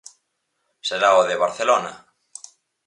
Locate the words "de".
1.29-1.39